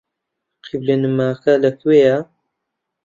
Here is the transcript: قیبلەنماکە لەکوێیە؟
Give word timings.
قیبلەنماکە 0.65 1.53
لەکوێیە؟ 1.63 2.17